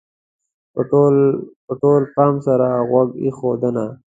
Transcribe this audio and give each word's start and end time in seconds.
-په 0.73 1.73
ټول 1.81 2.01
پام 2.15 2.35
سره 2.47 2.67
غوږ 2.89 3.09
ایښودنه: 3.23 3.85